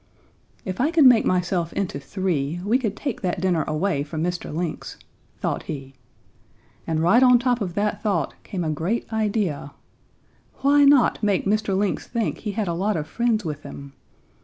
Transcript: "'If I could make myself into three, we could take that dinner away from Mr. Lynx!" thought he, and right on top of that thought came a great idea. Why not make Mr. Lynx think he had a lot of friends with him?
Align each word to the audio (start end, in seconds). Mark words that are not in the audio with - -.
"'If 0.65 0.81
I 0.81 0.89
could 0.89 1.05
make 1.05 1.25
myself 1.25 1.71
into 1.73 1.99
three, 1.99 2.59
we 2.65 2.79
could 2.79 2.97
take 2.97 3.21
that 3.21 3.39
dinner 3.39 3.63
away 3.67 4.01
from 4.01 4.23
Mr. 4.23 4.51
Lynx!" 4.51 4.97
thought 5.37 5.61
he, 5.69 5.93
and 6.87 7.01
right 7.01 7.21
on 7.21 7.37
top 7.37 7.61
of 7.61 7.75
that 7.75 8.01
thought 8.01 8.33
came 8.43 8.63
a 8.63 8.71
great 8.71 9.13
idea. 9.13 9.73
Why 10.61 10.85
not 10.85 11.21
make 11.21 11.45
Mr. 11.45 11.77
Lynx 11.77 12.07
think 12.07 12.39
he 12.39 12.53
had 12.53 12.67
a 12.67 12.73
lot 12.73 12.97
of 12.97 13.05
friends 13.07 13.45
with 13.45 13.61
him? 13.61 13.93